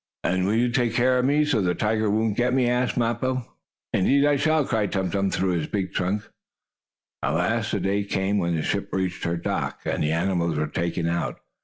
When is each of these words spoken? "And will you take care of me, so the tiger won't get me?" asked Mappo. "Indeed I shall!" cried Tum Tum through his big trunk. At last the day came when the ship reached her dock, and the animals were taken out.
"And 0.23 0.47
will 0.47 0.55
you 0.55 0.69
take 0.71 0.95
care 0.95 1.19
of 1.19 1.25
me, 1.25 1.45
so 1.45 1.61
the 1.61 1.75
tiger 1.75 2.09
won't 2.09 2.35
get 2.35 2.55
me?" 2.55 2.67
asked 2.67 2.97
Mappo. 2.97 3.45
"Indeed 3.93 4.25
I 4.25 4.35
shall!" 4.35 4.65
cried 4.65 4.91
Tum 4.91 5.11
Tum 5.11 5.29
through 5.29 5.51
his 5.51 5.67
big 5.67 5.93
trunk. 5.93 6.23
At 7.21 7.35
last 7.35 7.71
the 7.71 7.79
day 7.79 8.03
came 8.03 8.39
when 8.39 8.55
the 8.55 8.63
ship 8.63 8.89
reached 8.91 9.25
her 9.25 9.37
dock, 9.37 9.81
and 9.85 10.01
the 10.03 10.11
animals 10.11 10.57
were 10.57 10.65
taken 10.65 11.07
out. 11.07 11.39